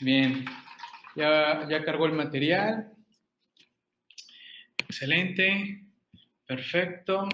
Bien, 0.00 0.44
ya, 1.16 1.66
ya 1.68 1.84
cargó 1.84 2.06
el 2.06 2.12
material. 2.12 2.92
Excelente, 4.76 5.86
perfecto. 6.46 7.28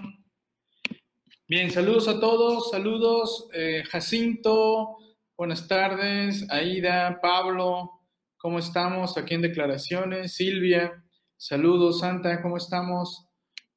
Bien, 1.47 1.69
saludos 1.69 2.07
a 2.07 2.19
todos, 2.19 2.71
saludos 2.71 3.49
eh, 3.53 3.83
Jacinto, 3.87 4.97
buenas 5.37 5.67
tardes, 5.67 6.51
Aida, 6.51 7.19
Pablo, 7.21 8.01
¿cómo 8.35 8.57
estamos? 8.57 9.15
Aquí 9.15 9.35
en 9.35 9.43
declaraciones, 9.43 10.33
Silvia, 10.33 11.03
saludos 11.37 11.99
Santa, 11.99 12.41
¿cómo 12.41 12.57
estamos? 12.57 13.27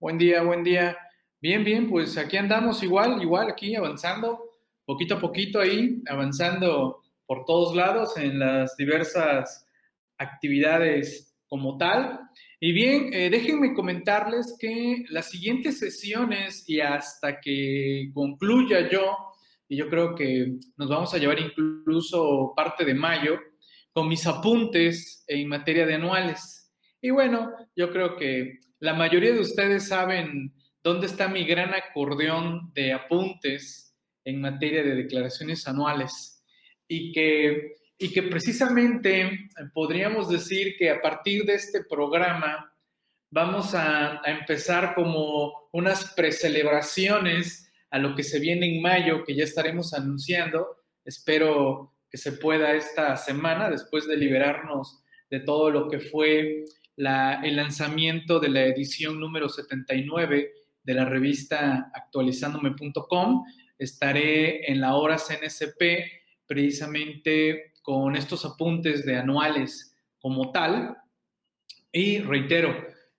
Buen 0.00 0.16
día, 0.16 0.42
buen 0.42 0.64
día. 0.64 0.96
Bien, 1.42 1.62
bien, 1.62 1.90
pues 1.90 2.16
aquí 2.16 2.38
andamos 2.38 2.82
igual, 2.82 3.20
igual 3.20 3.50
aquí 3.50 3.76
avanzando, 3.76 4.44
poquito 4.86 5.16
a 5.16 5.20
poquito 5.20 5.60
ahí, 5.60 6.02
avanzando 6.08 7.02
por 7.28 7.44
todos 7.44 7.76
lados 7.76 8.16
en 8.16 8.38
las 8.38 8.74
diversas 8.78 9.66
actividades 10.16 11.36
como 11.46 11.76
tal. 11.76 12.18
Y 12.58 12.72
bien, 12.72 13.12
eh, 13.12 13.28
déjenme 13.28 13.74
comentarles 13.74 14.56
que 14.58 15.04
las 15.10 15.28
siguientes 15.28 15.78
sesiones 15.78 16.64
y 16.66 16.80
hasta 16.80 17.38
que 17.38 18.10
concluya 18.14 18.88
yo, 18.90 19.14
y 19.68 19.76
yo 19.76 19.90
creo 19.90 20.14
que 20.14 20.54
nos 20.78 20.88
vamos 20.88 21.12
a 21.12 21.18
llevar 21.18 21.38
incluso 21.38 22.54
parte 22.56 22.86
de 22.86 22.94
mayo, 22.94 23.38
con 23.92 24.08
mis 24.08 24.26
apuntes 24.26 25.22
en 25.26 25.48
materia 25.48 25.84
de 25.84 25.96
anuales. 25.96 26.72
Y 27.02 27.10
bueno, 27.10 27.50
yo 27.76 27.92
creo 27.92 28.16
que 28.16 28.60
la 28.80 28.94
mayoría 28.94 29.34
de 29.34 29.40
ustedes 29.40 29.88
saben 29.88 30.54
dónde 30.82 31.06
está 31.06 31.28
mi 31.28 31.44
gran 31.44 31.74
acordeón 31.74 32.72
de 32.72 32.94
apuntes 32.94 33.94
en 34.24 34.40
materia 34.40 34.82
de 34.82 34.94
declaraciones 34.94 35.68
anuales 35.68 36.37
y 36.88 37.12
que, 37.12 37.76
y 37.98 38.10
que 38.12 38.22
precisamente 38.24 39.50
podríamos 39.72 40.28
decir 40.28 40.76
que 40.78 40.90
a 40.90 41.00
partir 41.00 41.44
de 41.44 41.54
este 41.54 41.84
programa 41.84 42.72
vamos 43.30 43.74
a, 43.74 44.20
empezar 44.24 44.94
como 44.94 45.68
unas 45.72 46.12
precelebraciones 46.14 47.70
a 47.90 47.98
lo 47.98 48.14
que 48.14 48.22
se 48.22 48.40
viene 48.40 48.66
en 48.66 48.82
mayo, 48.82 49.24
que 49.24 49.34
ya 49.34 49.44
estaremos 49.44 49.94
anunciando. 49.94 50.66
Espero 51.04 51.94
que 52.10 52.18
se 52.18 52.32
pueda 52.32 52.74
esta 52.74 53.16
semana, 53.16 53.70
después 53.70 54.06
de 54.06 54.16
liberarnos 54.16 55.02
de 55.30 55.40
todo 55.40 55.70
lo 55.70 55.88
que 55.88 56.00
fue 56.00 56.64
el 56.96 57.56
lanzamiento 57.56 58.40
de 58.40 58.48
la 58.48 58.64
edición 58.64 59.20
número 59.20 59.48
79 59.48 60.52
de 60.82 60.94
la 60.94 61.04
revista 61.04 61.90
actualizándome.com. 61.94 63.44
Estaré 63.78 64.70
en 64.70 64.80
la 64.80 64.96
hora 64.96 65.18
CNSP 65.18 66.17
precisamente 66.48 67.74
con 67.82 68.16
estos 68.16 68.44
apuntes 68.44 69.06
de 69.06 69.16
anuales 69.16 69.94
como 70.18 70.50
tal. 70.50 70.96
Y 71.92 72.18
reitero, 72.18 72.74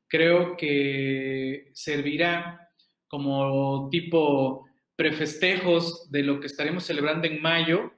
creo 0.08 0.58
que 0.58 1.70
servirá 1.74 2.70
como 3.08 3.88
tipo 3.90 4.66
prefestejos 4.96 6.12
de 6.12 6.24
lo 6.24 6.40
que 6.40 6.48
estaremos 6.48 6.84
celebrando 6.84 7.28
en 7.28 7.42
mayo, 7.42 7.94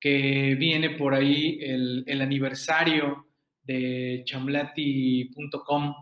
que 0.00 0.54
viene 0.58 0.90
por 0.90 1.14
ahí 1.14 1.58
el, 1.60 2.04
el 2.06 2.22
aniversario 2.22 3.26
de 3.62 4.22
chamlati.com. 4.24 5.94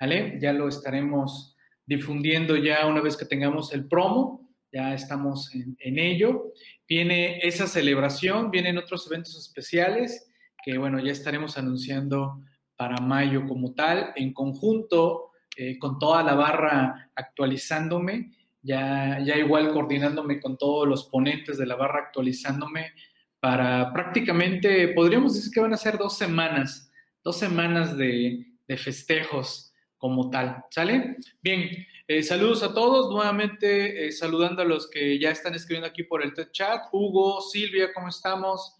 ¿Vale? 0.00 0.38
Ya 0.40 0.52
lo 0.52 0.68
estaremos 0.68 1.56
difundiendo 1.86 2.56
ya 2.56 2.86
una 2.86 3.00
vez 3.00 3.16
que 3.16 3.24
tengamos 3.24 3.72
el 3.72 3.88
promo 3.88 4.47
ya 4.72 4.94
estamos 4.94 5.50
en, 5.54 5.98
ello. 5.98 6.52
Viene 6.88 7.38
esa 7.38 7.66
celebración, 7.66 8.50
vienen 8.50 8.78
otros 8.78 9.06
eventos 9.06 9.36
especiales 9.38 10.30
que, 10.62 10.78
bueno, 10.78 10.98
ya 10.98 11.12
estaremos 11.12 11.56
anunciando 11.56 12.42
para 12.76 13.00
mayo 13.00 13.46
como 13.46 13.74
tal, 13.74 14.12
en 14.16 14.32
conjunto 14.32 15.30
eh, 15.56 15.78
con 15.78 15.98
toda 15.98 16.22
la 16.22 16.34
barra 16.34 17.10
actualizándome, 17.14 18.32
ya, 18.62 19.18
ya 19.24 19.36
igual 19.36 19.72
coordinándome 19.72 20.40
con 20.40 20.56
todos 20.56 20.86
los 20.86 21.08
ponentes 21.08 21.58
de 21.58 21.66
la 21.66 21.76
barra 21.76 22.00
actualizándome 22.00 22.92
para 23.40 23.92
prácticamente, 23.92 24.88
podríamos 24.88 25.34
decir 25.34 25.52
que 25.52 25.60
van 25.60 25.72
a 25.72 25.76
ser 25.76 25.96
dos 25.96 26.16
semanas, 26.16 26.90
dos 27.24 27.38
semanas 27.38 27.96
de, 27.96 28.46
de 28.66 28.76
festejos 28.76 29.72
como 29.96 30.30
tal, 30.30 30.64
¿sale? 30.70 31.16
Bien, 31.42 31.68
eh, 32.08 32.22
saludos 32.22 32.62
a 32.62 32.72
todos, 32.72 33.10
nuevamente 33.10 34.06
eh, 34.06 34.12
saludando 34.12 34.62
a 34.62 34.64
los 34.64 34.88
que 34.88 35.18
ya 35.18 35.30
están 35.30 35.54
escribiendo 35.54 35.86
aquí 35.86 36.04
por 36.04 36.22
el 36.22 36.32
chat. 36.52 36.86
Hugo, 36.90 37.42
Silvia, 37.42 37.92
¿cómo 37.92 38.08
estamos? 38.08 38.76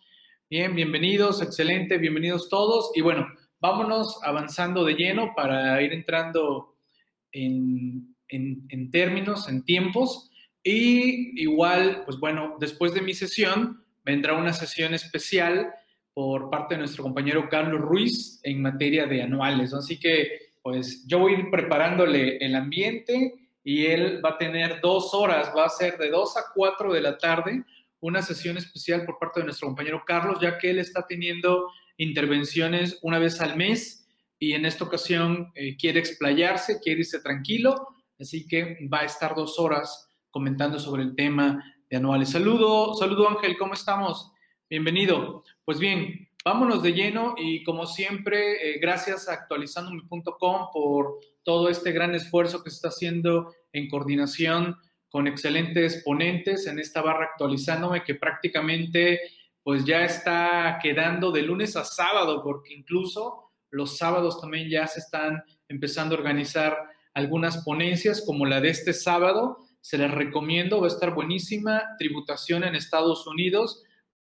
Bien, 0.49 0.75
bienvenidos, 0.75 1.43
excelente, 1.43 1.99
bienvenidos 1.99 2.49
todos. 2.49 2.91
Y 2.95 3.03
bueno, 3.03 3.27
vámonos 3.61 4.19
avanzando 4.25 4.83
de 4.83 4.95
lleno 4.95 5.35
para 5.37 5.83
ir 5.83 5.93
entrando 5.93 6.75
en, 7.31 8.17
en 8.29 8.91
términos, 8.91 9.47
en 9.47 9.63
tiempos. 9.63 10.31
Y 10.63 11.39
igual, 11.43 12.05
pues 12.07 12.19
bueno, 12.19 12.57
después 12.59 12.95
de 12.95 13.03
mi 13.03 13.13
sesión 13.13 13.85
vendrá 14.07 14.33
una 14.33 14.55
sesión 14.55 14.95
especial 14.95 15.71
por 16.15 16.49
parte 16.49 16.75
de 16.75 16.79
nuestro 16.79 17.03
compañero 17.05 17.47
Carlos 17.51 17.83
Ruiz 17.83 18.41
en 18.43 18.63
materia 18.63 19.07
de 19.07 19.23
anuales. 19.23 19.75
Así 19.75 20.01
que 20.01 20.48
pues 20.69 21.07
yo 21.07 21.21
voy 21.21 21.33
a 21.33 21.39
ir 21.39 21.51
preparándole 21.51 22.37
el 22.45 22.55
ambiente 22.55 23.33
y 23.65 23.87
él 23.87 24.23
va 24.23 24.33
a 24.33 24.37
tener 24.37 24.83
dos 24.83 25.15
horas, 25.15 25.51
va 25.57 25.65
a 25.65 25.71
ser 25.71 25.97
de 25.97 26.11
dos 26.11 26.37
a 26.37 26.43
cuatro 26.55 26.93
de 26.93 27.01
la 27.01 27.17
tarde, 27.17 27.65
una 28.01 28.21
sesión 28.21 28.59
especial 28.59 29.07
por 29.07 29.19
parte 29.19 29.41
de 29.41 29.47
nuestro 29.47 29.69
compañero 29.69 30.03
Carlos, 30.07 30.41
ya 30.43 30.59
que 30.59 30.69
él 30.69 30.79
está 30.79 31.07
teniendo 31.07 31.73
intervenciones 31.97 32.99
una 33.01 33.19
vez 33.19 33.41
al 33.41 33.57
mes 33.57 34.07
y 34.39 34.53
en 34.53 34.67
esta 34.67 34.85
ocasión 34.85 35.51
eh, 35.55 35.75
quiere 35.79 36.01
explayarse, 36.01 36.81
quiere 36.81 37.01
irse 37.01 37.21
tranquilo, 37.21 37.89
así 38.21 38.47
que 38.47 38.87
va 38.93 39.01
a 39.01 39.07
estar 39.07 39.35
dos 39.35 39.59
horas 39.59 40.11
comentando 40.31 40.79
sobre 40.79 41.03
el 41.03 41.17
tema 41.17 41.65
de 41.89 41.97
anuales. 41.97 42.29
Saludo, 42.29 42.93
saludo 42.93 43.27
Ángel, 43.27 43.57
¿cómo 43.57 43.73
estamos? 43.73 44.33
Bienvenido. 44.69 45.45
Pues 45.65 45.79
bien, 45.79 46.28
Vámonos 46.45 46.83
de 46.83 46.93
lleno 46.93 47.35
y 47.37 47.65
como 47.65 47.87
siempre, 47.87 48.71
eh, 48.75 48.79
gracias 48.81 49.29
a 49.29 49.35
actualizandome.com 49.35 50.69
por 50.73 51.19
todo 51.43 51.69
este 51.69 51.93
gran 51.93 52.15
esfuerzo 52.15 52.63
que 52.63 52.71
se 52.71 52.77
está 52.77 52.89
haciendo 52.89 53.53
en 53.73 53.89
coordinación 53.89 54.77
con 55.09 55.27
excelentes 55.27 56.03
ponentes 56.05 56.67
en 56.67 56.79
esta 56.79 57.03
barra 57.03 57.27
actualizándome 57.33 58.05
que 58.05 58.15
prácticamente 58.15 59.21
pues 59.63 59.85
ya 59.85 60.05
está 60.05 60.79
quedando 60.83 61.33
de 61.33 61.43
lunes 61.43 61.77
a 61.77 61.85
sábado 61.85 62.43
porque 62.43 62.75
incluso 62.75 63.51
los 63.71 63.99
sábados 63.99 64.41
también 64.41 64.71
ya 64.71 64.87
se 64.87 65.01
están 65.01 65.43
empezando 65.69 66.15
a 66.15 66.19
organizar 66.19 66.79
algunas 67.15 67.65
ponencias 67.65 68.23
como 68.25 68.47
la 68.47 68.61
de 68.61 68.71
este 68.71 68.93
sábado. 68.93 69.59
Se 69.81 69.99
les 69.99 70.11
recomiendo, 70.11 70.81
va 70.81 70.87
a 70.87 70.91
estar 70.91 71.15
buenísima, 71.15 71.83
tributación 71.99 72.65
en 72.65 72.75
Estados 72.75 73.27
Unidos 73.27 73.83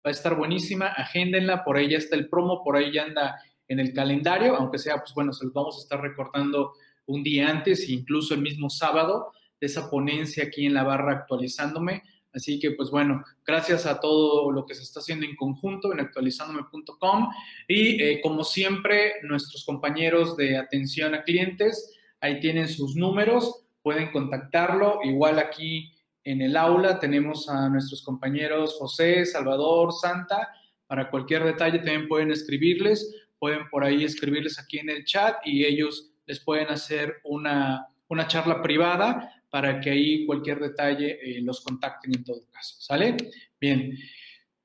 va 0.04 0.08
a 0.08 0.10
estar 0.10 0.36
buenísima, 0.36 0.86
agéndenla, 0.88 1.64
por 1.64 1.76
ahí 1.76 1.90
ya 1.90 1.98
está 1.98 2.16
el 2.16 2.28
promo, 2.28 2.62
por 2.64 2.76
ahí 2.76 2.92
ya 2.92 3.04
anda 3.04 3.40
en 3.68 3.80
el 3.80 3.92
calendario, 3.92 4.56
aunque 4.56 4.78
sea, 4.78 4.98
pues 4.98 5.14
bueno, 5.14 5.32
se 5.32 5.44
los 5.44 5.54
vamos 5.54 5.76
a 5.78 5.82
estar 5.82 6.00
recortando 6.00 6.72
un 7.06 7.22
día 7.22 7.48
antes, 7.48 7.88
incluso 7.88 8.34
el 8.34 8.42
mismo 8.42 8.68
sábado, 8.68 9.32
de 9.60 9.66
esa 9.66 9.88
ponencia 9.88 10.44
aquí 10.44 10.66
en 10.66 10.74
la 10.74 10.82
barra 10.82 11.12
actualizándome. 11.12 12.02
Así 12.34 12.58
que, 12.58 12.72
pues 12.72 12.90
bueno, 12.90 13.22
gracias 13.46 13.86
a 13.86 14.00
todo 14.00 14.50
lo 14.50 14.64
que 14.64 14.74
se 14.74 14.82
está 14.82 15.00
haciendo 15.00 15.26
en 15.26 15.36
conjunto 15.36 15.92
en 15.92 16.00
actualizándome.com 16.00 17.28
y 17.68 18.02
eh, 18.02 18.20
como 18.22 18.42
siempre, 18.42 19.14
nuestros 19.22 19.64
compañeros 19.64 20.36
de 20.36 20.56
atención 20.56 21.14
a 21.14 21.22
clientes, 21.22 21.94
ahí 22.20 22.40
tienen 22.40 22.68
sus 22.68 22.96
números, 22.96 23.64
pueden 23.82 24.10
contactarlo, 24.10 25.00
igual 25.04 25.38
aquí 25.38 25.92
en 26.24 26.40
el 26.40 26.56
aula 26.56 27.00
tenemos 27.00 27.48
a 27.48 27.68
nuestros 27.68 28.02
compañeros 28.02 28.76
José, 28.78 29.26
Salvador, 29.26 29.92
Santa. 29.92 30.48
Para 30.86 31.10
cualquier 31.10 31.44
detalle 31.44 31.78
también 31.78 32.06
pueden 32.08 32.30
escribirles, 32.30 33.14
pueden 33.38 33.68
por 33.70 33.84
ahí 33.84 34.04
escribirles 34.04 34.58
aquí 34.58 34.78
en 34.78 34.90
el 34.90 35.04
chat 35.04 35.36
y 35.44 35.64
ellos 35.64 36.12
les 36.26 36.40
pueden 36.40 36.68
hacer 36.68 37.16
una, 37.24 37.88
charla 38.28 38.60
privada 38.62 39.42
para 39.48 39.80
que 39.80 39.90
ahí 39.90 40.26
cualquier 40.26 40.60
detalle 40.60 41.18
eh, 41.22 41.40
los 41.42 41.62
contacten 41.62 42.14
en 42.14 42.24
todo 42.24 42.42
caso. 42.50 42.76
¿Sale? 42.78 43.16
Bien. 43.60 43.96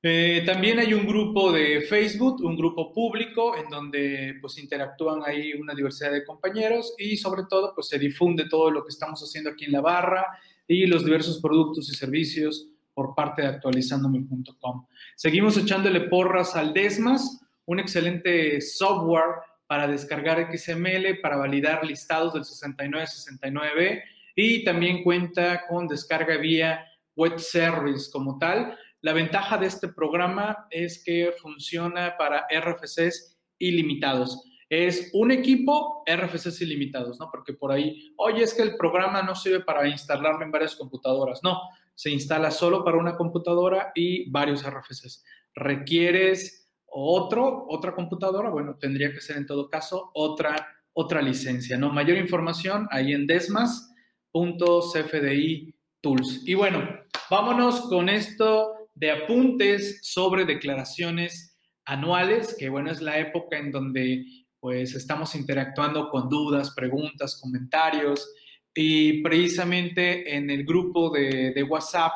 Eh, 0.03 0.43
también 0.45 0.79
hay 0.79 0.93
un 0.93 1.07
grupo 1.07 1.51
de 1.51 1.81
Facebook, 1.81 2.41
un 2.43 2.55
grupo 2.55 2.93
público 2.93 3.57
en 3.57 3.67
donde 3.69 4.35
pues 4.39 4.57
interactúan 4.59 5.21
ahí 5.25 5.53
una 5.53 5.73
diversidad 5.73 6.11
de 6.11 6.23
compañeros 6.23 6.93
y 6.99 7.17
sobre 7.17 7.43
todo 7.49 7.73
pues 7.73 7.87
se 7.87 7.97
difunde 7.97 8.47
todo 8.47 8.69
lo 8.69 8.83
que 8.83 8.89
estamos 8.89 9.21
haciendo 9.21 9.49
aquí 9.49 9.65
en 9.65 9.71
la 9.71 9.81
barra, 9.81 10.25
y 10.67 10.85
los 10.85 11.05
diversos 11.05 11.39
productos 11.39 11.89
y 11.89 11.95
servicios 11.95 12.67
por 12.93 13.13
parte 13.15 13.43
de 13.43 13.49
actualizandome.com. 13.49 14.87
Seguimos 15.15 15.57
echándole 15.57 16.01
porras 16.01 16.55
al 16.55 16.73
Desmas, 16.73 17.39
un 17.65 17.79
excelente 17.79 18.59
software 18.61 19.35
para 19.67 19.87
descargar 19.87 20.49
XML, 20.51 21.19
para 21.21 21.37
validar 21.37 21.85
listados 21.85 22.33
del 22.33 22.45
6969 22.45 24.03
y 24.35 24.63
también 24.63 25.03
cuenta 25.03 25.65
con 25.67 25.87
descarga 25.87 26.37
vía 26.37 26.85
web 27.15 27.39
service 27.39 28.09
como 28.11 28.37
tal. 28.37 28.77
la 29.01 29.13
ventaja 29.13 29.57
de 29.57 29.67
este 29.67 29.87
programa 29.87 30.67
es 30.71 31.03
que 31.03 31.31
funciona 31.39 32.17
para 32.17 32.47
RFCs 32.49 33.37
ilimitados. 33.59 34.43
Es 34.69 35.11
un 35.13 35.31
equipo 35.31 36.03
RFCs 36.05 36.61
ilimitados, 36.61 37.19
¿no? 37.19 37.29
Porque 37.31 37.53
por 37.53 37.71
ahí, 37.71 38.13
oye, 38.17 38.43
es 38.43 38.53
que 38.53 38.63
el 38.63 38.75
programa 38.75 39.23
no 39.23 39.33
sirve 39.35 39.61
para 39.61 39.87
instalarlo 39.87 40.43
en 40.43 40.51
varias 40.51 40.75
computadoras. 40.75 41.41
No, 41.43 41.61
se 41.95 42.11
instala 42.11 42.51
solo 42.51 42.83
para 42.83 42.97
una 42.97 43.15
computadora 43.15 43.91
y 43.95 44.29
varios 44.29 44.63
RFCs. 44.63 45.23
¿Requieres 45.55 46.69
otro, 46.85 47.65
otra 47.69 47.95
computadora? 47.95 48.49
Bueno, 48.49 48.77
tendría 48.77 49.11
que 49.11 49.21
ser 49.21 49.37
en 49.37 49.45
todo 49.45 49.69
caso 49.69 50.11
otra, 50.13 50.67
otra 50.93 51.21
licencia, 51.21 51.77
¿no? 51.77 51.91
Mayor 51.91 52.17
información 52.17 52.87
ahí 52.91 53.13
en 53.13 53.25
desmas.cfdi 53.25 53.87
tools. 56.01 56.43
Y 56.45 56.53
bueno, 56.53 56.87
vámonos 57.29 57.81
con 57.89 58.09
esto 58.09 58.89
de 58.93 59.11
apuntes 59.11 59.99
sobre 60.03 60.45
declaraciones 60.45 61.57
anuales, 61.85 62.55
que 62.59 62.69
bueno, 62.69 62.91
es 62.91 63.01
la 63.01 63.17
época 63.19 63.57
en 63.57 63.71
donde 63.71 64.25
pues 64.59 64.95
estamos 64.95 65.35
interactuando 65.35 66.09
con 66.09 66.29
dudas, 66.29 66.71
preguntas, 66.71 67.39
comentarios 67.41 68.33
y 68.73 69.21
precisamente 69.21 70.35
en 70.35 70.49
el 70.49 70.65
grupo 70.65 71.09
de, 71.09 71.65
WhatsApp 71.67 72.11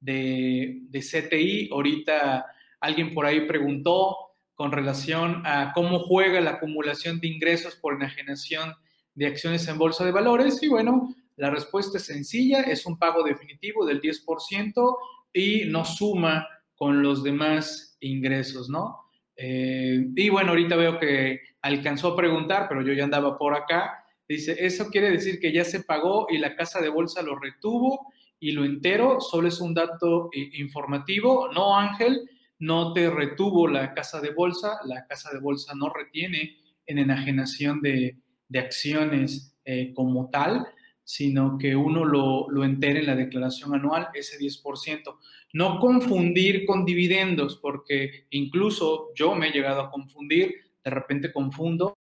de, 0.00 0.80
de, 0.88 1.00
CTI, 1.00 1.70
ahorita 1.72 2.46
alguien 2.80 3.12
por 3.14 3.26
ahí 3.26 3.46
preguntó 3.46 4.16
con 4.54 4.72
relación 4.72 5.42
a 5.46 5.72
cómo 5.74 6.00
juega 6.00 6.40
la 6.40 6.52
acumulación 6.52 7.20
de 7.20 7.28
ingresos 7.28 7.76
por 7.76 7.94
enajenación 7.94 8.74
de 9.14 9.26
acciones 9.26 9.66
en 9.68 9.78
bolsa 9.78 10.04
de 10.04 10.12
valores 10.12 10.62
y 10.62 10.68
bueno, 10.68 11.14
la 11.36 11.50
respuesta 11.50 11.96
es 11.98 12.04
sencilla, 12.04 12.60
es 12.60 12.84
un 12.84 12.98
pago 12.98 13.22
definitivo 13.22 13.86
del 13.86 14.00
10% 14.00 14.96
y 15.32 15.64
no 15.66 15.84
suma 15.84 16.46
con 16.74 17.02
los 17.02 17.22
demás 17.22 17.96
ingresos, 18.00 18.68
¿no? 18.68 19.09
Eh, 19.42 20.06
y 20.14 20.28
bueno, 20.28 20.50
ahorita 20.50 20.76
veo 20.76 20.98
que 20.98 21.40
alcanzó 21.62 22.08
a 22.08 22.16
preguntar, 22.16 22.66
pero 22.68 22.82
yo 22.82 22.92
ya 22.92 23.04
andaba 23.04 23.38
por 23.38 23.54
acá. 23.54 24.04
Dice, 24.28 24.54
eso 24.58 24.90
quiere 24.90 25.10
decir 25.10 25.40
que 25.40 25.50
ya 25.50 25.64
se 25.64 25.82
pagó 25.82 26.26
y 26.28 26.36
la 26.36 26.54
casa 26.54 26.82
de 26.82 26.90
bolsa 26.90 27.22
lo 27.22 27.38
retuvo 27.38 28.12
y 28.38 28.52
lo 28.52 28.66
entero 28.66 29.18
solo 29.18 29.48
es 29.48 29.58
un 29.62 29.72
dato 29.72 30.28
eh, 30.34 30.50
informativo. 30.58 31.50
No, 31.54 31.74
Ángel, 31.74 32.28
no 32.58 32.92
te 32.92 33.08
retuvo 33.08 33.66
la 33.66 33.94
casa 33.94 34.20
de 34.20 34.30
bolsa. 34.30 34.78
La 34.84 35.06
casa 35.06 35.30
de 35.32 35.40
bolsa 35.40 35.72
no 35.74 35.90
retiene 35.90 36.58
en 36.84 36.98
enajenación 36.98 37.80
de, 37.80 38.18
acciones 38.54 39.56
eh, 39.64 39.94
como 39.94 40.28
tal 40.28 40.66
sino 41.10 41.58
que 41.58 41.74
uno 41.74 42.04
lo, 42.04 42.48
lo 42.50 42.62
entere 42.62 43.00
en 43.00 43.06
la 43.06 43.16
declaración 43.16 43.74
anual, 43.74 44.10
ese 44.14 44.38
10%. 44.38 45.16
No 45.54 45.80
confundir 45.80 46.64
con 46.64 46.84
dividendos, 46.84 47.56
porque 47.56 48.26
incluso 48.30 49.08
yo 49.16 49.34
me 49.34 49.48
he 49.48 49.50
llegado 49.50 49.80
a 49.80 49.90
confundir, 49.90 50.54
de 50.84 50.90
repente 50.90 51.32
confundo 51.32 51.98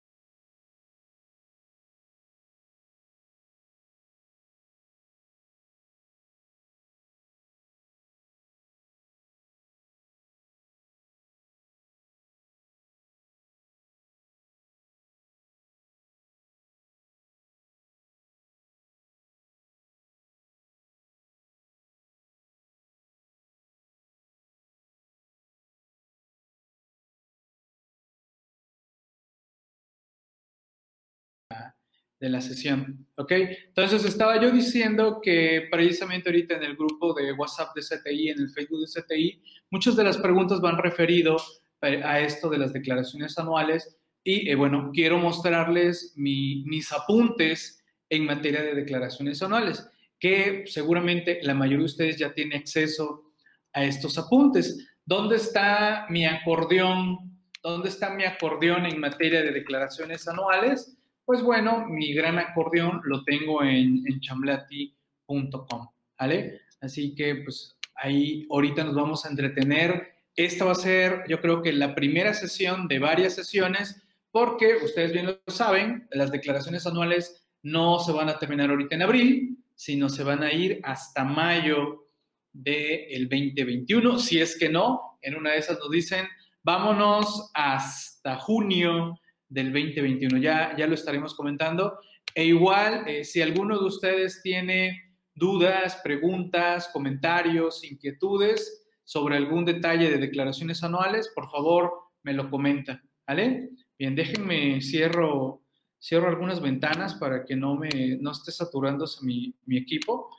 de 32.23 32.29
la 32.29 32.41
sesión, 32.41 33.05
¿ok? 33.17 33.33
Entonces 33.33 34.05
estaba 34.05 34.41
yo 34.41 34.53
diciendo 34.53 35.19
que 35.21 35.67
precisamente 35.73 36.29
ahorita 36.29 36.55
en 36.55 36.63
el 36.63 36.77
grupo 36.77 37.13
de 37.15 37.33
WhatsApp 37.33 37.75
de 37.75 37.83
CTI, 37.83 38.29
en 38.29 38.39
el 38.39 38.49
Facebook 38.49 38.79
de 38.79 39.03
CTI, 39.03 39.43
muchas 39.71 39.97
de 39.97 40.05
las 40.05 40.19
preguntas 40.19 40.61
van 40.61 40.79
referido 40.79 41.37
a 41.81 42.21
esto 42.21 42.49
de 42.49 42.59
las 42.59 42.73
declaraciones 42.73 43.37
anuales 43.39 43.99
y 44.23 44.49
eh, 44.49 44.55
bueno, 44.55 44.93
quiero 44.95 45.19
mostrarles 45.19 46.13
mis 46.15 46.93
apuntes 46.93 47.85
en 48.09 48.25
materia 48.25 48.63
de 48.63 48.77
declaraciones 48.77 49.43
anuales, 49.43 49.85
que 50.21 50.63
seguramente 50.67 51.41
la 51.43 51.55
mayoría 51.55 51.79
de 51.79 51.85
ustedes 51.87 52.19
ya 52.19 52.33
tiene 52.33 52.55
acceso 52.55 53.33
a 53.73 53.83
estos 53.83 54.17
apuntes. 54.17 54.87
¿Dónde 55.05 55.35
está 55.35 56.07
mi 56.09 56.25
acordeón? 56.25 57.19
¿Dónde 57.61 57.89
está 57.89 58.11
mi 58.11 58.23
acordeón 58.23 58.87
en 58.87 59.01
materia 59.01 59.43
de 59.43 59.51
declaraciones 59.51 60.29
anuales? 60.29 60.97
Pues 61.25 61.43
bueno, 61.43 61.87
mi 61.89 62.13
gran 62.13 62.39
acordeón 62.39 63.01
lo 63.05 63.23
tengo 63.25 63.63
en, 63.63 64.03
en 64.07 64.21
chamblati.com, 64.21 65.89
¿vale? 66.19 66.61
Así 66.81 67.15
que 67.15 67.37
pues 67.37 67.77
ahí 67.95 68.47
ahorita 68.51 68.85
nos 68.85 68.95
vamos 68.95 69.25
a 69.25 69.31
entretener. 69.31 70.13
Esta 70.35 70.65
va 70.65 70.73
a 70.73 70.77
ser, 70.77 71.25
yo 71.29 71.41
creo 71.41 71.63
que 71.63 71.73
la 71.73 71.95
primera 71.95 72.35
sesión 72.35 72.89
de 72.89 72.99
varias 72.99 73.35
sesiones, 73.35 74.03
porque 74.31 74.77
ustedes 74.83 75.13
bien 75.13 75.27
lo 75.27 75.39
saben, 75.53 76.09
las 76.11 76.33
declaraciones 76.33 76.87
anuales 76.87 77.47
no 77.63 78.01
se 78.01 78.13
van 78.13 78.29
a 78.29 78.39
terminar 78.39 78.71
ahorita 78.71 78.97
en 78.97 79.03
abril, 79.03 79.59
sino 79.75 80.09
se 80.09 80.25
van 80.25 80.43
a 80.43 80.53
ir 80.53 80.81
hasta 80.83 81.25
mayo 81.25 82.09
del 82.53 83.29
2021. 83.29 84.19
Si 84.19 84.41
es 84.41 84.59
que 84.59 84.69
no, 84.69 85.19
en 85.23 85.37
una 85.37 85.53
de 85.53 85.59
esas 85.59 85.79
nos 85.79 85.91
dicen, 85.91 86.27
vámonos 86.63 87.51
hasta 87.55 88.37
junio 88.39 89.19
del 89.53 89.73
2021. 89.73 90.39
Ya, 90.39 90.75
ya 90.77 90.87
lo 90.87 90.95
estaremos 90.95 91.35
comentando. 91.35 91.99
E 92.35 92.45
igual, 92.45 93.05
eh, 93.07 93.25
si 93.25 93.43
alguno 93.43 93.79
de 93.79 93.85
ustedes 93.85 94.41
tiene 94.43 95.15
dudas, 95.35 96.01
preguntas, 96.03 96.89
comentarios, 96.93 97.85
inquietudes 97.85 98.85
sobre 99.05 99.37
algún 99.37 99.65
detalle 99.65 100.11
de 100.11 100.19
declaraciones 100.19 100.83
anuales, 100.83 101.31
por 101.35 101.51
favor, 101.51 101.93
me 102.23 102.33
lo 102.33 102.51
comenta. 102.51 103.03
¿Vale? 103.27 103.71
Bien, 103.99 104.15
déjenme, 104.15 104.81
cierro, 104.81 105.63
cierro 106.01 106.29
algunas 106.29 106.61
ventanas 106.61 107.15
para 107.15 107.45
que 107.45 107.55
no, 107.55 107.77
me, 107.77 108.17
no 108.21 108.33
esté 108.33 108.51
saturándose 108.51 109.25
mi, 109.25 109.55
mi 109.67 109.77
equipo, 109.77 110.31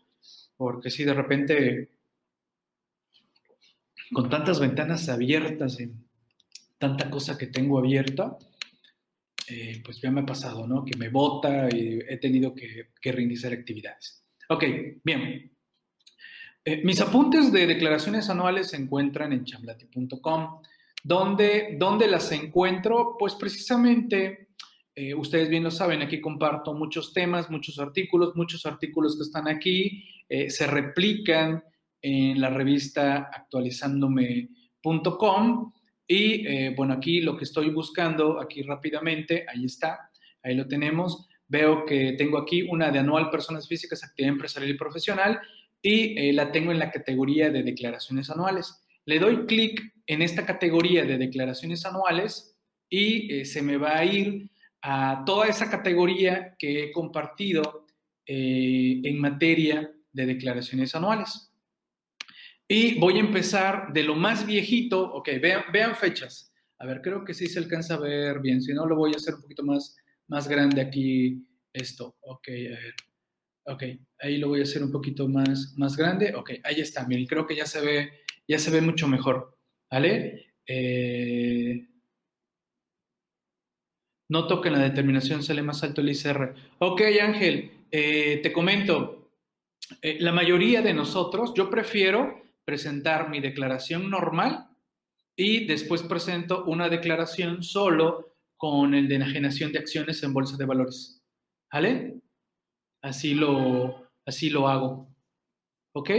porque 0.57 0.89
si 0.89 1.03
de 1.03 1.13
repente, 1.13 1.91
con 4.11 4.29
tantas 4.29 4.59
ventanas 4.59 5.07
abiertas, 5.09 5.79
en 5.79 6.05
tanta 6.77 7.09
cosa 7.09 7.37
que 7.37 7.47
tengo 7.47 7.79
abierta, 7.79 8.37
eh, 9.47 9.81
pues 9.83 9.99
ya 10.01 10.11
me 10.11 10.21
ha 10.21 10.25
pasado, 10.25 10.65
¿no? 10.67 10.85
Que 10.85 10.95
me 10.97 11.09
bota 11.09 11.67
y 11.69 11.99
he 12.07 12.17
tenido 12.17 12.55
que, 12.55 12.91
reiniciar 13.11 13.51
actividades. 13.53 14.23
Ok, 14.49 14.63
bien. 15.03 15.51
Eh, 16.65 16.81
mis 16.83 17.01
apuntes 17.01 17.51
de 17.51 17.67
declaraciones 17.67 18.29
anuales 18.29 18.69
se 18.69 18.77
encuentran 18.77 19.33
en 19.33 19.43
chamblati.com. 19.43 20.61
¿Dónde, 21.03 21.75
¿Dónde 21.77 22.07
las 22.07 22.31
encuentro? 22.31 23.17
Pues 23.19 23.35
precisamente, 23.35 24.47
eh, 24.95 25.13
ustedes 25.13 25.49
bien 25.49 25.63
lo 25.63 25.71
saben, 25.71 26.01
aquí 26.01 26.21
comparto 26.21 26.73
muchos 26.73 27.11
temas, 27.11 27.49
muchos 27.49 27.79
artículos, 27.79 28.33
muchos 28.35 28.65
artículos 28.65 29.17
que 29.17 29.23
están 29.23 29.49
aquí 29.49 30.05
se 30.47 30.65
replican 30.65 31.63
en 32.01 32.41
la 32.41 32.49
revista 32.49 33.29
actualizándome.com 33.31 35.73
y 36.13 36.45
eh, 36.47 36.73
bueno, 36.77 36.93
aquí 36.93 37.21
lo 37.21 37.35
que 37.35 37.43
estoy 37.43 37.71
buscando, 37.71 38.39
aquí 38.39 38.61
rápidamente, 38.61 39.47
ahí 39.51 39.65
está, 39.65 40.11
ahí 40.43 40.53
lo 40.53 40.67
tenemos. 40.67 41.27
Veo 41.47 41.85
que 41.85 42.13
tengo 42.13 42.37
aquí 42.37 42.61
una 42.61 42.91
de 42.91 42.99
anual 42.99 43.31
personas 43.31 43.67
físicas, 43.67 44.03
actividad 44.03 44.33
empresarial 44.33 44.75
y 44.75 44.77
profesional 44.77 45.41
y 45.81 46.15
eh, 46.19 46.31
la 46.31 46.51
tengo 46.51 46.71
en 46.71 46.77
la 46.77 46.91
categoría 46.91 47.49
de 47.49 47.63
declaraciones 47.63 48.29
anuales. 48.29 48.85
Le 49.05 49.17
doy 49.17 49.47
clic 49.47 49.91
en 50.05 50.21
esta 50.21 50.45
categoría 50.45 51.03
de 51.03 51.17
declaraciones 51.17 51.83
anuales 51.83 52.59
y 52.87 53.33
eh, 53.33 53.45
se 53.45 53.63
me 53.63 53.77
va 53.77 53.97
a 53.97 54.05
ir 54.05 54.51
a 54.83 55.23
toda 55.25 55.47
esa 55.47 55.67
categoría 55.71 56.55
que 56.59 56.83
he 56.83 56.91
compartido 56.91 57.87
en 58.25 59.19
materia 59.19 59.91
de 60.11 60.25
declaraciones 60.25 60.93
anuales. 60.93 61.52
Y 62.67 62.99
voy 62.99 63.17
a 63.17 63.21
empezar 63.21 63.91
de 63.93 64.03
lo 64.03 64.15
más 64.15 64.45
viejito. 64.45 65.01
Ok, 65.13 65.29
vean, 65.41 65.95
fechas. 65.95 66.53
A 66.79 66.85
ver, 66.85 67.01
creo 67.01 67.23
que 67.23 67.33
sí 67.33 67.47
se 67.47 67.59
alcanza 67.59 67.95
a 67.95 67.99
ver 67.99 68.39
bien. 68.39 68.61
Si 68.61 68.73
no, 68.73 68.85
lo 68.85 68.95
voy 68.95 69.13
a 69.13 69.17
hacer 69.17 69.35
un 69.35 69.41
poquito 69.41 69.63
más, 69.63 69.95
más 70.27 70.47
grande 70.47 70.81
aquí 70.81 71.45
esto. 71.73 72.17
Ok, 72.21 72.47
a 72.47 72.51
ver. 72.51 72.93
Ok, 73.65 73.83
ahí 74.19 74.37
lo 74.37 74.49
voy 74.49 74.59
a 74.59 74.63
hacer 74.63 74.83
un 74.83 74.91
poquito 74.91 75.27
más, 75.27 75.73
más 75.77 75.95
grande. 75.95 76.33
Ok, 76.35 76.51
ahí 76.63 76.81
está. 76.81 77.05
Miren, 77.07 77.27
creo 77.27 77.45
que 77.47 77.55
ya 77.55 77.65
se 77.65 77.81
ve, 77.81 78.11
ya 78.47 78.59
se 78.59 78.71
ve 78.71 78.81
mucho 78.81 79.07
mejor. 79.07 79.57
¿Vale? 79.89 80.55
Eh, 80.65 81.87
noto 84.29 84.61
que 84.61 84.69
en 84.69 84.73
la 84.73 84.83
determinación 84.83 85.43
sale 85.43 85.61
más 85.61 85.83
alto 85.83 86.01
el 86.01 86.09
ICR. 86.09 86.55
Ok, 86.79 87.01
Ángel, 87.21 87.71
eh, 87.91 88.39
te 88.41 88.51
comento. 88.51 89.31
Eh, 90.01 90.17
la 90.19 90.31
mayoría 90.31 90.81
de 90.81 90.93
nosotros, 90.93 91.53
yo 91.55 91.69
prefiero 91.69 92.42
presentar 92.65 93.29
mi 93.29 93.39
declaración 93.39 94.09
normal 94.09 94.69
y 95.35 95.65
después 95.65 96.03
presento 96.03 96.65
una 96.65 96.89
declaración 96.89 97.63
solo 97.63 98.35
con 98.57 98.93
el 98.93 99.07
de 99.07 99.15
enajenación 99.15 99.71
de 99.71 99.79
acciones 99.79 100.23
en 100.23 100.33
bolsa 100.33 100.57
de 100.57 100.65
valores. 100.65 101.21
¿Vale? 101.71 102.21
Así 103.01 103.33
lo, 103.33 104.09
así 104.25 104.49
lo 104.49 104.67
hago. 104.67 105.13
¿Ok? 105.95 106.11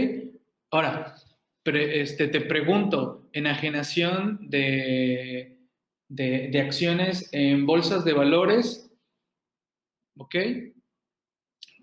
Ahora, 0.71 1.15
este, 1.63 2.27
te 2.27 2.41
pregunto, 2.41 3.29
enajenación 3.33 4.49
de, 4.49 5.57
de, 6.07 6.61
acciones 6.61 7.29
en 7.31 7.65
bolsas 7.65 8.05
de 8.05 8.13
valores, 8.13 8.91
¿ok? 10.17 10.35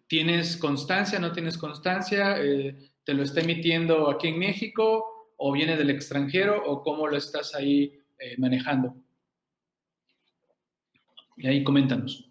¿Tienes 0.07 0.57
constancia, 0.57 1.19
no 1.19 1.33
tienes 1.33 1.59
constancia? 1.59 2.37
Eh, 2.39 2.92
¿Te 3.05 3.15
lo 3.15 3.23
está 3.23 3.41
emitiendo 3.41 4.09
aquí 4.11 4.29
en 4.29 4.39
México 4.39 5.33
o 5.37 5.53
viene 5.53 5.77
del 5.77 5.91
extranjero 5.91 6.63
o 6.65 6.83
cómo 6.83 7.09
lo 7.09 7.17
estás 7.17 7.55
ahí 7.55 7.99
eh, 8.19 8.37
manejando? 8.39 8.95
Y 11.37 11.49
ahí 11.49 11.65
coméntanos. 11.65 12.31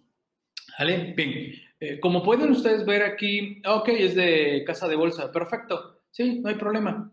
¿Vale? 0.79 1.13
Bien. 1.15 1.53
Eh, 1.79 1.99
como 1.99 2.23
pueden 2.23 2.51
ustedes 2.51 2.85
ver 2.85 3.03
aquí, 3.03 3.61
ok, 3.65 3.89
es 3.89 4.15
de 4.15 4.63
casa 4.65 4.87
de 4.87 4.95
bolsa. 4.95 5.31
Perfecto. 5.31 6.03
Sí, 6.09 6.39
no 6.39 6.49
hay 6.49 6.55
problema. 6.55 7.11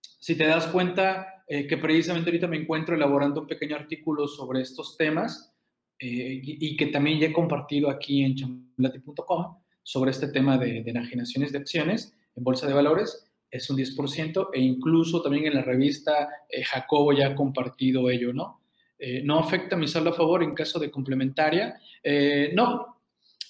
Si 0.00 0.36
te 0.36 0.46
das 0.46 0.66
cuenta 0.68 1.44
eh, 1.48 1.66
que 1.66 1.78
precisamente 1.78 2.30
ahorita 2.30 2.46
me 2.46 2.58
encuentro 2.58 2.94
elaborando 2.94 3.40
un 3.40 3.46
pequeño 3.48 3.74
artículo 3.74 4.28
sobre 4.28 4.60
estos 4.60 4.96
temas 4.96 5.52
y, 5.98 6.76
que 6.76 6.86
también 6.88 7.18
ya 7.18 7.28
he 7.28 7.32
compartido 7.32 7.88
aquí 7.88 8.22
en 8.22 8.34
chamblati.com 8.34 9.56
sobre 9.82 10.10
este 10.10 10.28
tema 10.28 10.58
de, 10.58 10.82
de 10.82 10.90
enajenaciones 10.90 11.52
de 11.52 11.58
acciones 11.58 12.14
en 12.36 12.44
bolsa 12.44 12.66
de 12.66 12.74
valores 12.74 13.26
es 13.50 13.70
un 13.70 13.76
10% 13.76 14.50
e 14.52 14.60
incluso 14.60 15.22
también 15.22 15.46
en 15.46 15.54
la 15.54 15.62
revista 15.62 16.28
eh, 16.48 16.62
Jacobo 16.62 17.12
ya 17.12 17.28
ha 17.28 17.34
compartido 17.34 18.10
ello, 18.10 18.32
¿no? 18.32 18.62
Eh, 18.98 19.22
¿No 19.22 19.38
afecta 19.38 19.76
mi 19.76 19.88
saldo 19.88 20.10
a 20.10 20.14
favor 20.14 20.42
en 20.42 20.54
caso 20.54 20.78
de 20.78 20.90
complementaria? 20.90 21.78
Eh, 22.02 22.50
no. 22.54 23.02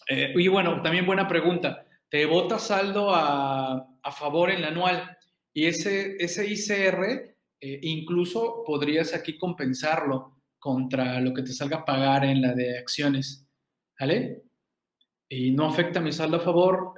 y 0.09 0.49
bueno, 0.49 0.83
también 0.83 1.07
buena 1.07 1.27
pregunta. 1.27 1.87
¿Te 2.09 2.27
vota 2.27 2.59
saldo 2.59 3.15
a, 3.15 3.89
a 4.03 4.13
favor 4.13 4.51
en 4.51 4.63
la 4.63 4.69
anual? 4.69 5.17
Y 5.53 5.67
ese, 5.67 6.17
ese 6.19 6.47
ICR 6.47 7.35
incluso 7.61 8.63
podrías 8.65 9.15
aquí 9.15 9.37
compensarlo 9.39 10.37
contra 10.59 11.21
lo 11.21 11.33
que 11.33 11.43
te 11.43 11.53
salga 11.53 11.79
a 11.79 11.85
pagar 11.85 12.25
en 12.25 12.43
la 12.43 12.53
de 12.53 12.79
acciones. 12.79 13.47
¿Vale? 13.99 14.43
Y 15.29 15.51
no 15.53 15.67
afecta 15.67 16.01
mi 16.01 16.13
saldo 16.13 16.37
a 16.37 16.41
favor. 16.41 16.95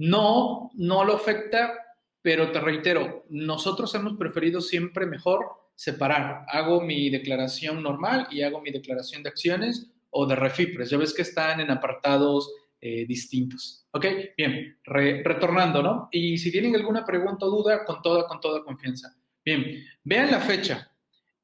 No, 0.00 0.70
no 0.76 1.04
lo 1.04 1.16
afecta, 1.16 1.74
pero 2.22 2.50
te 2.52 2.58
reitero, 2.58 3.26
nosotros 3.28 3.94
hemos 3.94 4.16
preferido 4.16 4.62
siempre 4.62 5.04
mejor 5.04 5.44
separar. 5.74 6.46
Hago 6.48 6.80
mi 6.80 7.10
declaración 7.10 7.82
normal 7.82 8.26
y 8.30 8.40
hago 8.40 8.62
mi 8.62 8.70
declaración 8.70 9.22
de 9.22 9.28
acciones 9.28 9.90
o 10.08 10.24
de 10.24 10.36
refipres. 10.36 10.88
Ya 10.88 10.96
ves 10.96 11.12
que 11.12 11.20
están 11.20 11.60
en 11.60 11.70
apartados 11.70 12.50
eh, 12.80 13.04
distintos. 13.04 13.86
¿Ok? 13.90 14.06
Bien, 14.38 14.78
retornando, 14.84 15.82
¿no? 15.82 16.08
Y 16.10 16.38
si 16.38 16.50
tienen 16.50 16.74
alguna 16.74 17.04
pregunta 17.04 17.44
o 17.44 17.50
duda, 17.50 17.84
con 17.84 18.00
toda, 18.00 18.26
con 18.26 18.40
toda 18.40 18.64
confianza. 18.64 19.14
Bien, 19.44 19.84
vean 20.02 20.30
la 20.30 20.40
fecha. 20.40 20.90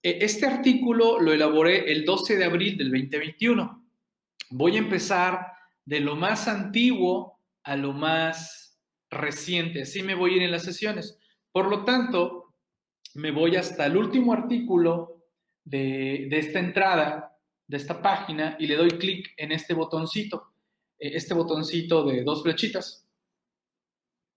E, 0.02 0.16
este 0.22 0.46
artículo 0.46 1.20
lo 1.20 1.30
elaboré 1.30 1.92
el 1.92 2.06
12 2.06 2.38
de 2.38 2.44
abril 2.46 2.78
del 2.78 2.90
2021. 2.90 3.84
Voy 4.48 4.76
a 4.76 4.78
empezar 4.78 5.46
de 5.84 6.00
lo 6.00 6.16
más 6.16 6.48
antiguo 6.48 7.35
a 7.66 7.76
lo 7.76 7.92
más 7.92 8.78
reciente. 9.10 9.82
Así 9.82 10.02
me 10.02 10.14
voy 10.14 10.32
a 10.32 10.36
ir 10.36 10.42
en 10.44 10.52
las 10.52 10.62
sesiones. 10.62 11.18
Por 11.52 11.68
lo 11.68 11.84
tanto, 11.84 12.54
me 13.14 13.32
voy 13.32 13.56
hasta 13.56 13.86
el 13.86 13.96
último 13.96 14.32
artículo 14.32 15.24
de, 15.64 16.28
esta 16.30 16.60
entrada, 16.60 17.36
de 17.66 17.76
esta 17.76 18.00
página, 18.00 18.56
y 18.60 18.68
le 18.68 18.76
doy 18.76 18.90
clic 18.90 19.34
en 19.36 19.50
este 19.50 19.74
botoncito, 19.74 20.52
eh, 20.98 21.10
este 21.14 21.34
botoncito 21.34 22.04
de 22.04 22.22
dos 22.22 22.44
flechitas. 22.44 23.04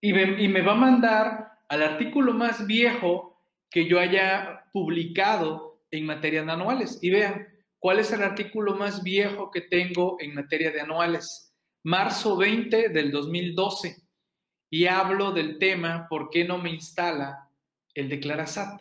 Y 0.02 0.12
me, 0.12 0.42
y 0.42 0.48
me 0.48 0.62
va 0.62 0.72
a 0.72 0.76
mandar 0.76 1.52
al 1.68 1.84
artículo 1.84 2.34
más 2.34 2.66
viejo 2.66 3.44
que 3.70 3.88
yo 3.88 4.00
haya 4.00 4.66
publicado 4.74 5.84
en 5.92 6.08
materia 6.08 6.44
de 6.44 6.52
anuales. 6.52 6.98
Y 7.04 7.12
vean, 7.12 7.48
¿cuál 7.78 8.00
es 8.00 8.12
el 8.12 8.24
artículo 8.24 8.76
más 8.76 9.04
viejo 9.04 9.52
que 9.52 9.62
tengo 9.62 10.18
en 10.20 10.34
materia 10.34 10.72
de 10.72 10.82
anuales? 10.82 11.49
Marzo 11.90 12.38
20 12.38 12.90
del 12.90 13.12
2012 13.12 13.98
y 14.70 14.86
hablo 14.86 15.32
del 15.32 15.58
tema 15.58 16.06
¿Por 16.08 16.30
qué 16.30 16.46
no 16.46 16.60
me 16.60 16.70
instala 16.70 17.50
el 17.96 18.10
Declarasat? 18.10 18.80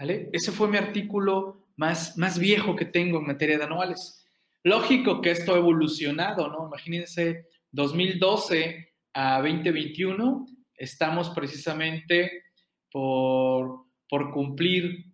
¿Vale? 0.00 0.30
Ese 0.32 0.50
fue 0.50 0.68
mi 0.68 0.78
artículo 0.78 1.66
más, 1.76 2.16
más 2.16 2.38
viejo 2.38 2.74
que 2.74 2.86
tengo 2.86 3.18
en 3.18 3.26
materia 3.26 3.58
de 3.58 3.64
anuales. 3.64 4.26
Lógico 4.64 5.20
que 5.20 5.32
esto 5.32 5.52
ha 5.52 5.58
evolucionado, 5.58 6.48
¿no? 6.48 6.68
Imagínense, 6.68 7.46
2012 7.72 8.88
a 9.12 9.42
2021 9.42 10.46
estamos 10.76 11.28
precisamente 11.30 12.44
por, 12.90 13.84
por 14.08 14.30
cumplir 14.32 15.04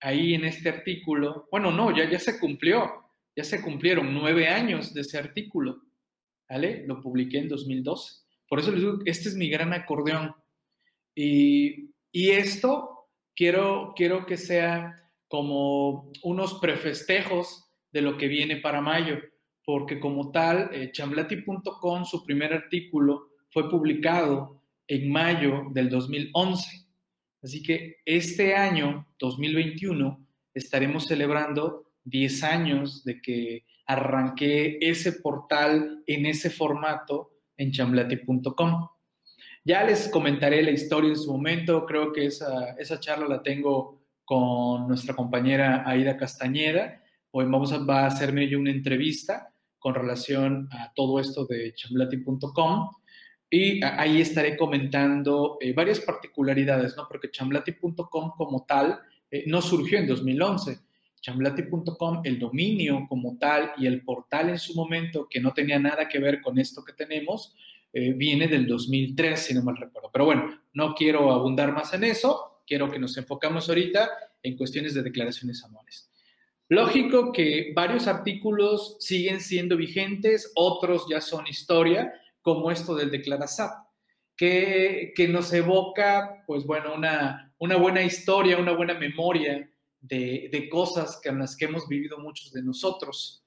ahí 0.00 0.34
en 0.34 0.44
este 0.44 0.68
artículo. 0.68 1.48
Bueno, 1.50 1.72
no, 1.72 1.90
ya, 1.96 2.08
ya 2.08 2.20
se 2.20 2.38
cumplió, 2.38 2.88
ya 3.34 3.42
se 3.42 3.60
cumplieron 3.60 4.14
nueve 4.14 4.46
años 4.46 4.94
de 4.94 5.00
ese 5.00 5.18
artículo. 5.18 5.82
¿Vale? 6.48 6.84
Lo 6.86 7.00
publiqué 7.00 7.38
en 7.38 7.48
2012. 7.48 8.26
Por 8.48 8.60
eso 8.60 8.70
les 8.70 8.80
digo, 8.80 8.98
este 9.04 9.28
es 9.28 9.34
mi 9.34 9.48
gran 9.48 9.72
acordeón. 9.72 10.34
Y, 11.14 11.90
esto 12.12 13.08
quiero, 13.34 13.92
quiero 13.96 14.26
que 14.26 14.36
sea 14.36 15.10
como 15.28 16.10
unos 16.22 16.54
prefestejos 16.54 17.64
de 17.92 18.02
lo 18.02 18.16
que 18.16 18.28
viene 18.28 18.56
para 18.56 18.80
mayo, 18.80 19.18
porque 19.64 19.98
como 19.98 20.30
tal, 20.30 20.70
eh, 20.72 20.90
chamblati.com, 20.92 22.04
su 22.04 22.24
primer 22.24 22.52
artículo 22.52 23.30
fue 23.50 23.68
publicado 23.68 24.62
en 24.86 25.10
mayo 25.10 25.64
del 25.72 25.88
2011. 25.88 26.86
Así 27.42 27.62
que 27.62 27.96
este 28.04 28.54
año, 28.54 29.06
2021, 29.18 30.26
estaremos 30.54 31.06
celebrando 31.06 31.92
10 32.04 32.42
años 32.44 33.04
de 33.04 33.20
que 33.20 33.64
arranqué 33.86 34.78
ese 34.80 35.12
portal 35.12 36.02
en 36.06 36.26
ese 36.26 36.50
formato 36.50 37.32
en 37.56 37.72
chamblati.com. 37.72 38.88
Ya 39.64 39.84
les 39.84 40.08
comentaré 40.08 40.62
la 40.62 40.70
historia 40.70 41.10
en 41.10 41.16
su 41.16 41.32
momento, 41.32 41.86
creo 41.86 42.12
que 42.12 42.26
esa, 42.26 42.70
esa 42.78 43.00
charla 43.00 43.26
la 43.26 43.42
tengo 43.42 44.02
con 44.24 44.88
nuestra 44.88 45.14
compañera 45.14 45.82
Aida 45.86 46.16
Castañeda. 46.16 47.02
Hoy 47.30 47.46
vamos 47.46 47.72
a, 47.72 47.78
va 47.78 48.04
a 48.04 48.06
hacerme 48.06 48.48
yo 48.48 48.58
una 48.58 48.70
entrevista 48.70 49.52
con 49.78 49.94
relación 49.94 50.68
a 50.72 50.92
todo 50.94 51.20
esto 51.20 51.46
de 51.46 51.72
chamblati.com 51.74 52.90
y 53.48 53.82
ahí 53.84 54.20
estaré 54.20 54.56
comentando 54.56 55.58
eh, 55.60 55.72
varias 55.72 56.00
particularidades, 56.00 56.96
¿no? 56.96 57.06
Porque 57.08 57.30
chamblati.com 57.30 58.32
como 58.36 58.64
tal 58.66 58.98
eh, 59.30 59.44
no 59.46 59.62
surgió 59.62 59.98
en 59.98 60.08
2011, 60.08 60.78
chamblati.com, 61.20 62.20
el 62.24 62.38
dominio 62.38 63.06
como 63.08 63.36
tal 63.38 63.72
y 63.76 63.86
el 63.86 64.02
portal 64.02 64.50
en 64.50 64.58
su 64.58 64.74
momento, 64.74 65.28
que 65.28 65.40
no 65.40 65.52
tenía 65.52 65.78
nada 65.78 66.08
que 66.08 66.18
ver 66.18 66.40
con 66.40 66.58
esto 66.58 66.84
que 66.84 66.92
tenemos, 66.92 67.54
eh, 67.92 68.12
viene 68.12 68.46
del 68.48 68.66
2003, 68.66 69.40
si 69.40 69.54
no 69.54 69.62
mal 69.62 69.76
recuerdo. 69.76 70.10
Pero 70.12 70.24
bueno, 70.24 70.60
no 70.74 70.94
quiero 70.94 71.32
abundar 71.32 71.72
más 71.72 71.94
en 71.94 72.04
eso, 72.04 72.60
quiero 72.66 72.90
que 72.90 72.98
nos 72.98 73.16
enfocamos 73.16 73.68
ahorita 73.68 74.08
en 74.42 74.56
cuestiones 74.56 74.94
de 74.94 75.02
declaraciones 75.02 75.64
anuales. 75.64 76.10
Lógico 76.68 77.32
que 77.32 77.72
varios 77.74 78.08
artículos 78.08 78.96
siguen 78.98 79.40
siendo 79.40 79.76
vigentes, 79.76 80.52
otros 80.56 81.06
ya 81.08 81.20
son 81.20 81.46
historia, 81.46 82.12
como 82.42 82.70
esto 82.70 82.94
del 82.94 83.10
Declarasap, 83.10 83.86
que, 84.36 85.12
que 85.16 85.28
nos 85.28 85.52
evoca, 85.52 86.44
pues 86.46 86.64
bueno, 86.64 86.94
una, 86.94 87.54
una 87.58 87.76
buena 87.76 88.02
historia, 88.02 88.58
una 88.58 88.72
buena 88.72 88.94
memoria 88.94 89.70
de, 90.08 90.68
cosas 90.70 91.20
que, 91.22 91.28
en 91.28 91.38
las 91.38 91.56
que 91.56 91.66
hemos 91.66 91.88
vivido 91.88 92.18
muchos 92.18 92.52
de 92.52 92.62
nosotros. 92.62 93.44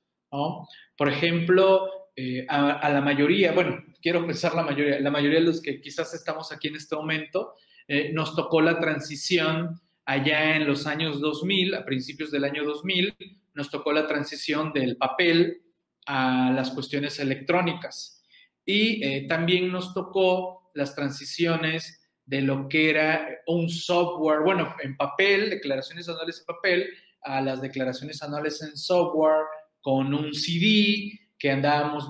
Por 0.97 1.09
ejemplo, 1.09 1.87
eh, 2.15 2.45
a, 2.49 2.89
la 2.89 3.01
mayoría, 3.01 3.51
bueno, 3.53 3.83
quiero 4.01 4.25
pensar 4.25 4.53
la 4.53 4.63
mayoría, 4.63 4.99
la 4.99 5.11
mayoría 5.11 5.39
de 5.39 5.45
los 5.45 5.61
que 5.61 5.81
quizás 5.81 6.13
estamos 6.13 6.51
aquí 6.51 6.67
en 6.67 6.75
este 6.75 6.95
momento, 6.95 7.55
eh, 7.87 8.11
nos 8.13 8.35
tocó 8.35 8.61
la 8.61 8.79
transición 8.79 9.79
allá 10.05 10.55
en 10.55 10.67
los 10.67 10.85
años 10.85 11.21
2000, 11.21 11.75
a 11.75 11.85
principios 11.85 12.31
del 12.31 12.43
año 12.43 12.63
2000, 12.63 13.15
nos 13.53 13.69
tocó 13.69 13.91
la 13.93 14.07
transición 14.07 14.73
del 14.73 14.97
papel 14.97 15.61
a 16.05 16.51
las 16.51 16.71
cuestiones 16.71 17.19
electrónicas. 17.19 18.23
Y 18.65 19.03
eh, 19.03 19.25
también 19.27 19.71
nos 19.71 19.93
tocó 19.93 20.71
las 20.73 20.95
transiciones 20.95 21.98
de 22.29 22.41
lo 22.41 22.69
que 22.69 22.91
era 22.91 23.27
un 23.47 23.67
software, 23.69 24.41
bueno, 24.41 24.75
en 24.83 24.95
papel, 24.95 25.49
declaraciones 25.49 26.07
anuales 26.07 26.39
en 26.39 26.45
papel, 26.45 26.89
a 27.23 27.41
las 27.41 27.59
declaraciones 27.59 28.21
anuales 28.21 28.61
en 28.61 28.77
software, 28.77 29.45
con 29.81 30.13
un 30.13 30.31
CD 30.31 31.19
que 31.39 31.49
andábamos 31.49 32.07